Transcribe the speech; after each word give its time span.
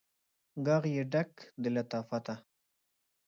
ږغ 0.65 0.83
یې 0.95 1.03
ډک 1.11 1.31
د 1.61 1.63
لطافته 1.75 2.33